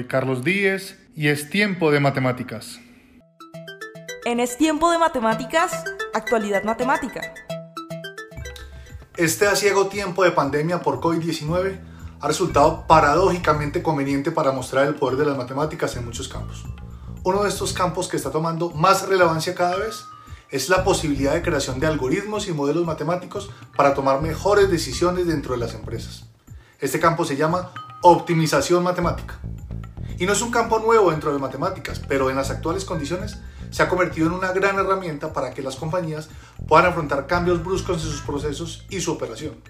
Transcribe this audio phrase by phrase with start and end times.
[0.00, 2.80] Soy Carlos Díez y es tiempo de matemáticas.
[4.24, 5.84] En Es tiempo de matemáticas,
[6.14, 7.20] actualidad matemática.
[9.18, 11.80] Este asiego tiempo de pandemia por COVID-19
[12.18, 16.64] ha resultado paradójicamente conveniente para mostrar el poder de las matemáticas en muchos campos.
[17.22, 20.02] Uno de estos campos que está tomando más relevancia cada vez
[20.48, 25.52] es la posibilidad de creación de algoritmos y modelos matemáticos para tomar mejores decisiones dentro
[25.52, 26.24] de las empresas.
[26.78, 27.70] Este campo se llama
[28.00, 29.38] optimización matemática.
[30.20, 33.38] Y no es un campo nuevo dentro de matemáticas, pero en las actuales condiciones
[33.70, 36.28] se ha convertido en una gran herramienta para que las compañías
[36.68, 39.62] puedan afrontar cambios bruscos en sus procesos y su operación.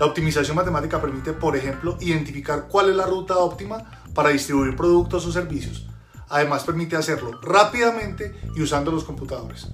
[0.00, 5.26] La optimización matemática permite, por ejemplo, identificar cuál es la ruta óptima para distribuir productos
[5.26, 5.86] o servicios.
[6.30, 9.68] Además, permite hacerlo rápidamente y usando los computadores.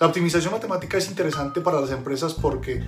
[0.00, 2.82] La optimización matemática es interesante para las empresas porque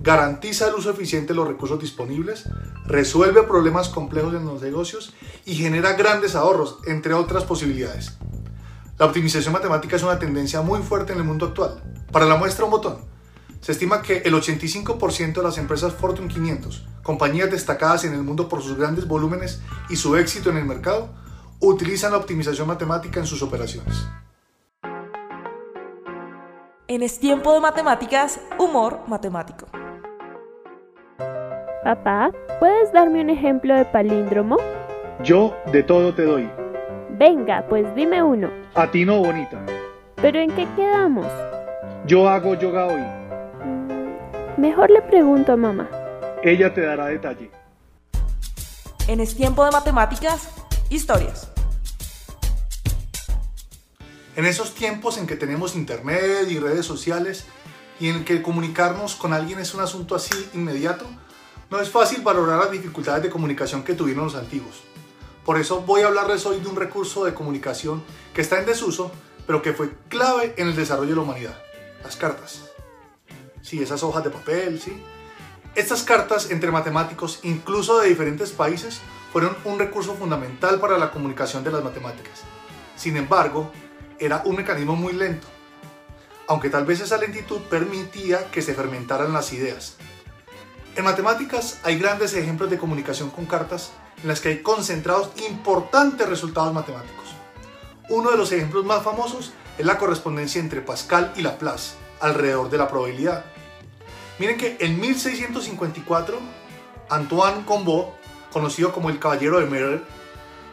[0.00, 2.48] garantiza el uso eficiente de los recursos disponibles,
[2.86, 5.12] resuelve problemas complejos en los negocios
[5.44, 8.16] y genera grandes ahorros, entre otras posibilidades.
[8.96, 11.82] La optimización matemática es una tendencia muy fuerte en el mundo actual.
[12.10, 12.96] Para la muestra un botón.
[13.60, 18.48] Se estima que el 85% de las empresas Fortune 500, compañías destacadas en el mundo
[18.48, 21.10] por sus grandes volúmenes y su éxito en el mercado,
[21.60, 24.06] utilizan la optimización matemática en sus operaciones.
[26.86, 29.64] En Es tiempo de matemáticas, humor matemático.
[31.82, 34.58] Papá, ¿puedes darme un ejemplo de palíndromo?
[35.22, 36.50] Yo de todo te doy.
[37.08, 38.50] Venga, pues dime uno.
[38.74, 39.64] A ti no, bonita.
[40.16, 41.26] ¿Pero en qué quedamos?
[42.06, 43.02] Yo hago yoga hoy.
[43.64, 45.88] Mm, mejor le pregunto a mamá.
[46.42, 47.50] Ella te dará detalle.
[49.08, 50.50] En Es tiempo de matemáticas,
[50.90, 51.53] historias.
[54.36, 57.44] En esos tiempos en que tenemos internet y redes sociales
[58.00, 61.06] y en que comunicarnos con alguien es un asunto así inmediato,
[61.70, 64.82] no es fácil valorar las dificultades de comunicación que tuvieron los antiguos.
[65.44, 68.02] Por eso voy a hablarles hoy de un recurso de comunicación
[68.34, 69.12] que está en desuso,
[69.46, 71.62] pero que fue clave en el desarrollo de la humanidad,
[72.02, 72.70] las cartas.
[73.62, 75.00] Sí, esas hojas de papel, sí.
[75.76, 79.00] Estas cartas entre matemáticos, incluso de diferentes países,
[79.32, 82.42] fueron un recurso fundamental para la comunicación de las matemáticas.
[82.96, 83.70] Sin embargo,
[84.18, 85.46] era un mecanismo muy lento,
[86.46, 89.96] aunque tal vez esa lentitud permitía que se fermentaran las ideas.
[90.96, 93.92] En matemáticas hay grandes ejemplos de comunicación con cartas
[94.22, 97.34] en las que hay concentrados importantes resultados matemáticos.
[98.08, 102.78] Uno de los ejemplos más famosos es la correspondencia entre Pascal y Laplace alrededor de
[102.78, 103.44] la probabilidad.
[104.38, 106.38] Miren que en 1654
[107.08, 108.14] Antoine Combo,
[108.52, 110.02] conocido como el Caballero de Merer,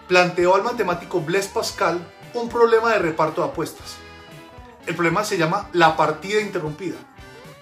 [0.07, 1.99] planteó al matemático Blaise Pascal
[2.33, 3.97] un problema de reparto de apuestas.
[4.85, 6.97] El problema se llama la partida interrumpida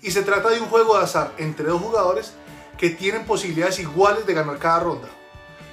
[0.02, 2.34] y se trata de un juego de azar entre dos jugadores
[2.78, 5.09] que tienen posibilidades iguales de ganar cada ronda.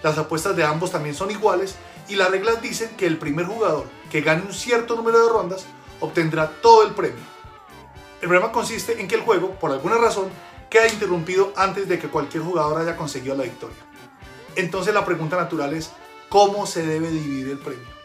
[0.03, 1.77] Las apuestas de ambos también son iguales
[2.09, 5.67] y las reglas dicen que el primer jugador que gane un cierto número de rondas
[6.01, 7.25] obtendrá todo el premio.
[8.21, 10.29] El problema consiste en que el juego, por alguna razón,
[10.71, 13.77] queda interrumpido antes de que cualquier jugador haya conseguido la victoria.
[14.57, 15.91] Entonces la pregunta natural es,
[16.29, 17.96] ¿cómo se debe dividir el premio?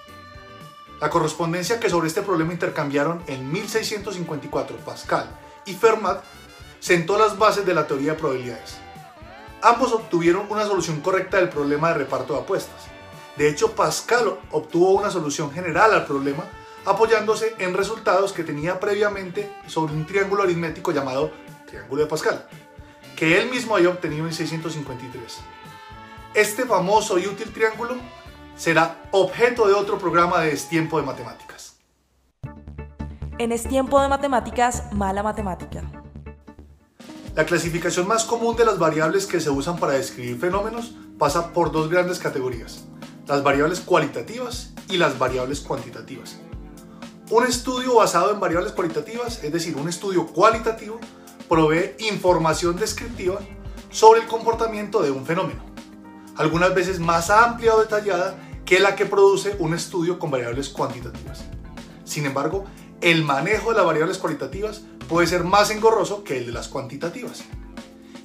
[1.01, 5.25] La correspondencia que sobre este problema intercambiaron en 1654 Pascal
[5.65, 6.23] y Fermat
[6.79, 8.77] sentó las bases de la teoría de probabilidades.
[9.63, 12.83] Ambos obtuvieron una solución correcta del problema de reparto de apuestas.
[13.35, 16.43] De hecho, Pascal obtuvo una solución general al problema
[16.85, 21.31] apoyándose en resultados que tenía previamente sobre un triángulo aritmético llamado
[21.65, 22.47] triángulo de Pascal,
[23.15, 25.39] que él mismo había obtenido en 653.
[26.35, 27.95] Este famoso y útil triángulo
[28.55, 31.77] será objeto de otro programa de Estiempo de Matemáticas.
[33.37, 35.83] En Estiempo de Matemáticas, mala matemática.
[37.35, 41.71] La clasificación más común de las variables que se usan para describir fenómenos pasa por
[41.71, 42.83] dos grandes categorías,
[43.25, 46.39] las variables cualitativas y las variables cuantitativas.
[47.29, 50.99] Un estudio basado en variables cualitativas, es decir, un estudio cualitativo,
[51.47, 53.39] provee información descriptiva
[53.89, 55.63] sobre el comportamiento de un fenómeno,
[56.41, 58.35] algunas veces más amplia o detallada
[58.65, 61.43] que la que produce un estudio con variables cuantitativas.
[62.03, 62.65] Sin embargo,
[62.99, 67.43] el manejo de las variables cualitativas puede ser más engorroso que el de las cuantitativas.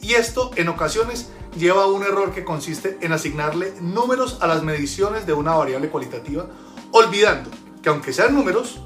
[0.01, 1.29] Y esto en ocasiones
[1.59, 5.91] lleva a un error que consiste en asignarle números a las mediciones de una variable
[5.91, 6.47] cualitativa,
[6.93, 7.51] olvidando
[7.83, 8.81] que aunque sean números,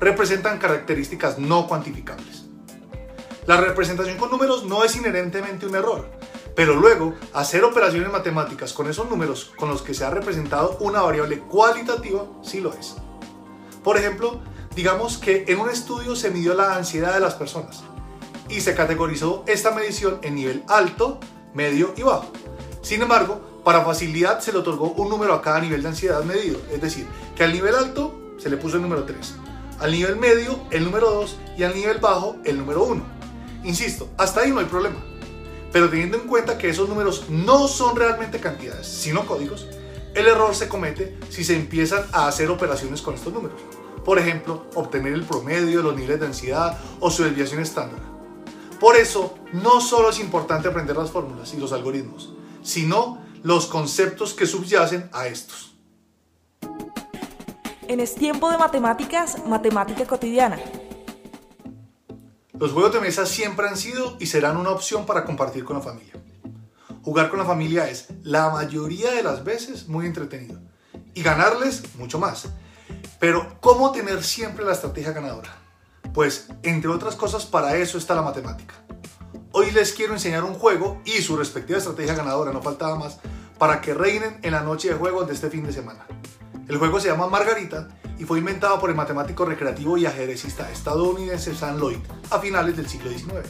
[0.00, 2.46] representan características no cuantificables.
[3.46, 6.10] La representación con números no es inherentemente un error,
[6.54, 11.02] pero luego hacer operaciones matemáticas con esos números con los que se ha representado una
[11.02, 12.96] variable cualitativa sí lo es.
[13.82, 14.40] Por ejemplo,
[14.74, 17.82] Digamos que en un estudio se midió la ansiedad de las personas
[18.48, 21.20] y se categorizó esta medición en nivel alto,
[21.52, 22.32] medio y bajo.
[22.80, 26.58] Sin embargo, Para facilidad se le otorgó un número a cada nivel de ansiedad medido,
[26.72, 27.06] es decir,
[27.36, 29.36] que al nivel alto se le puso el número 3,
[29.78, 33.00] al nivel medio el número 2 y al nivel bajo el número 1.
[33.62, 34.96] Insisto, hasta ahí no hay problema.
[35.72, 39.66] Pero teniendo en cuenta que esos números no son realmente cantidades, sino códigos,
[40.14, 43.60] el error se comete si se empiezan a hacer operaciones con estos números.
[44.04, 48.00] Por ejemplo, obtener el promedio los niveles de ansiedad o su desviación estándar.
[48.78, 54.34] Por eso, no solo es importante aprender las fórmulas y los algoritmos, sino los conceptos
[54.34, 55.76] que subyacen a estos.
[57.88, 60.58] En Es Tiempo de Matemáticas, Matemática Cotidiana.
[62.62, 65.82] Los juegos de mesa siempre han sido y serán una opción para compartir con la
[65.82, 66.14] familia.
[67.02, 70.60] Jugar con la familia es, la mayoría de las veces, muy entretenido.
[71.12, 72.44] Y ganarles, mucho más.
[73.18, 75.52] Pero, ¿cómo tener siempre la estrategia ganadora?
[76.14, 78.76] Pues, entre otras cosas, para eso está la matemática.
[79.50, 83.18] Hoy les quiero enseñar un juego y su respectiva estrategia ganadora, no faltaba más,
[83.58, 86.06] para que reinen en la noche de juegos de este fin de semana.
[86.68, 87.88] El juego se llama Margarita
[88.22, 91.98] y fue inventado por el matemático recreativo y ajedrecista estadounidense Sam Lloyd
[92.30, 93.48] a finales del siglo XIX.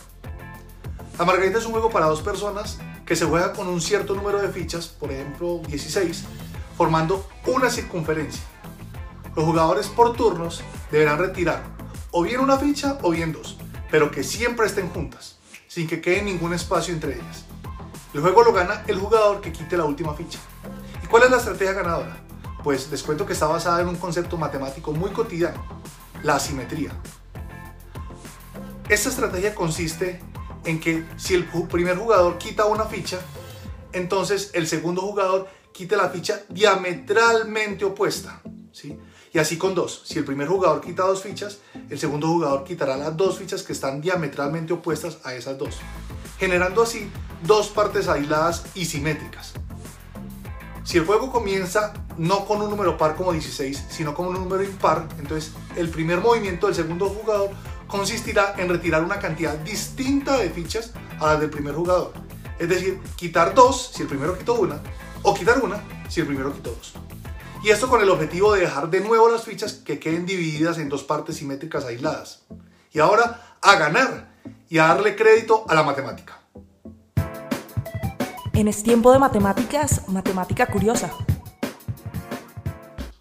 [1.18, 4.40] La Margarita es un juego para dos personas que se juega con un cierto número
[4.40, 6.24] de fichas, por ejemplo 16,
[6.74, 8.42] formando una circunferencia.
[9.36, 11.64] Los jugadores por turnos deberán retirar
[12.10, 13.58] o bien una ficha o bien dos,
[13.90, 15.36] pero que siempre estén juntas,
[15.68, 17.44] sin que quede ningún espacio entre ellas.
[18.14, 20.38] El juego lo gana el jugador que quite la última ficha.
[21.04, 22.21] ¿Y cuál es la estrategia ganadora?
[22.62, 25.64] Pues les cuento que está basada en un concepto matemático muy cotidiano,
[26.22, 26.92] la asimetría.
[28.88, 30.20] Esta estrategia consiste
[30.64, 33.18] en que si el primer jugador quita una ficha,
[33.92, 38.40] entonces el segundo jugador quite la ficha diametralmente opuesta.
[38.72, 38.98] ¿sí?
[39.32, 40.02] Y así con dos.
[40.04, 43.72] Si el primer jugador quita dos fichas, el segundo jugador quitará las dos fichas que
[43.72, 45.78] están diametralmente opuestas a esas dos,
[46.38, 47.10] generando así
[47.42, 49.54] dos partes aisladas y simétricas.
[50.84, 54.62] Si el juego comienza no con un número par como 16, sino con un número
[54.64, 57.50] impar, entonces el primer movimiento del segundo jugador
[57.86, 62.12] consistirá en retirar una cantidad distinta de fichas a las del primer jugador.
[62.58, 64.80] Es decir, quitar dos si el primero quitó una,
[65.22, 66.94] o quitar una si el primero quitó dos.
[67.62, 70.88] Y esto con el objetivo de dejar de nuevo las fichas que queden divididas en
[70.88, 72.42] dos partes simétricas aisladas.
[72.92, 74.34] Y ahora a ganar
[74.68, 76.41] y a darle crédito a la matemática.
[78.54, 81.10] En Es Tiempo de Matemáticas, Matemática Curiosa.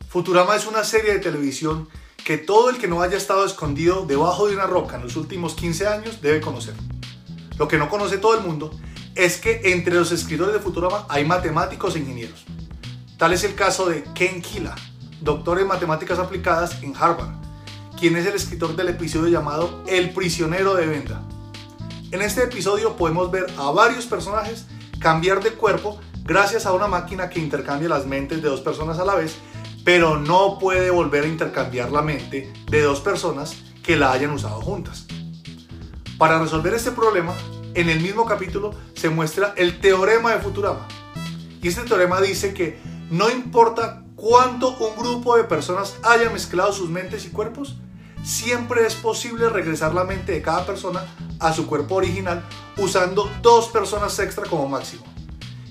[0.10, 1.88] Futurama es una serie de televisión
[2.26, 5.56] que todo el que no haya estado escondido debajo de una roca en los últimos
[5.56, 6.74] 15 años debe conocer.
[7.58, 8.78] Lo que no conoce todo el mundo
[9.16, 12.44] es que entre los escritores de Futurama hay matemáticos e ingenieros.
[13.18, 14.76] Tal es el caso de Ken Kila,
[15.22, 17.36] doctor en matemáticas aplicadas en Harvard,
[17.98, 21.22] quien es el escritor del episodio llamado El prisionero de Venda.
[22.12, 24.66] En este episodio podemos ver a varios personajes
[25.02, 29.06] cambiar de cuerpo gracias a una máquina que intercambia las mentes de dos personas a
[29.06, 29.36] la vez,
[29.84, 34.62] pero no puede volver a intercambiar la mente de dos personas que la hayan usado
[34.62, 35.08] juntas.
[36.18, 37.34] Para resolver este problema,
[37.74, 40.88] en el mismo capítulo se muestra el teorema de Futurama.
[41.62, 46.90] Y este teorema dice que no importa cuánto un grupo de personas haya mezclado sus
[46.90, 47.78] mentes y cuerpos,
[48.24, 51.06] siempre es posible regresar la mente de cada persona
[51.40, 52.44] a su cuerpo original
[52.78, 55.04] usando dos personas extra como máximo.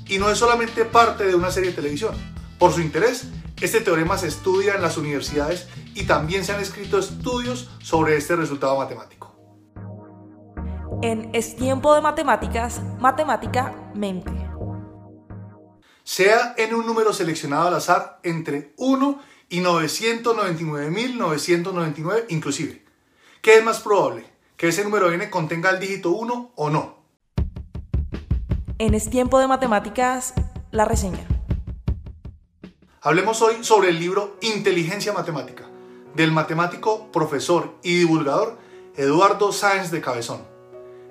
[0.06, 2.14] Y no es solamente parte de una serie de televisión.
[2.58, 3.28] Por su interés,
[3.60, 8.34] este teorema se estudia en las universidades y también se han escrito estudios sobre este
[8.36, 9.30] resultado matemático.
[11.02, 14.32] En Es Tiempo de Matemáticas, Matemática Mente.
[16.02, 22.82] Sea en un número seleccionado al azar entre 1 y 999.999 inclusive.
[23.42, 24.24] ¿Qué es más probable?
[24.56, 27.00] ¿Que ese número n contenga el dígito 1 o no?
[28.78, 30.32] En Es Tiempo de Matemáticas,
[30.70, 31.26] la reseña.
[33.02, 35.64] Hablemos hoy sobre el libro Inteligencia Matemática,
[36.14, 38.56] del matemático, profesor y divulgador
[38.96, 40.48] Eduardo Sáenz de Cabezón.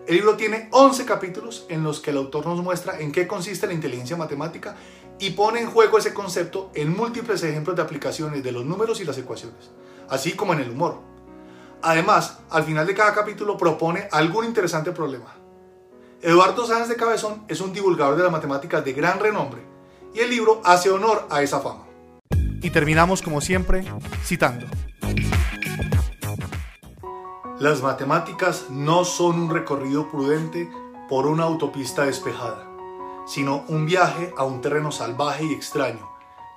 [0.07, 3.67] El libro tiene 11 capítulos en los que el autor nos muestra en qué consiste
[3.67, 4.75] la inteligencia matemática
[5.19, 9.05] y pone en juego ese concepto en múltiples ejemplos de aplicaciones de los números y
[9.05, 9.69] las ecuaciones,
[10.07, 10.99] así como en el humor.
[11.81, 15.35] Además, al final de cada capítulo propone algún interesante problema.
[16.21, 19.61] Eduardo Sáenz de Cabezón es un divulgador de las matemáticas de gran renombre
[20.13, 21.85] y el libro hace honor a esa fama.
[22.61, 23.85] Y terminamos como siempre
[24.23, 24.67] citando.
[27.59, 30.69] Las matemáticas no son un recorrido prudente
[31.09, 32.68] por una autopista despejada,
[33.29, 36.09] sino un viaje a un terreno salvaje y extraño,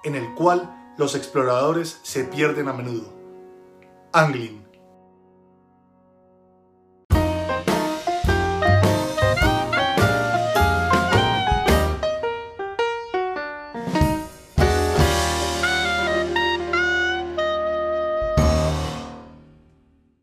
[0.04, 3.12] en el cual los exploradores se pierden a menudo.
[4.12, 4.66] Anglin